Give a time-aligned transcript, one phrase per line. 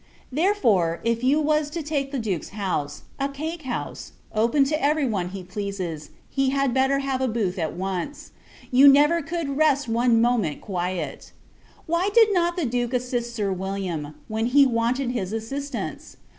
[0.31, 5.05] Therefore, if you was to take the Duke's house, a cake house, open to every
[5.07, 8.31] body he pleases, you had better have a booth at once;
[8.71, 11.33] you never could rest one moment quiet.
[11.85, 16.17] Why did not the Duke assist Sir William, when he wanted his assistance?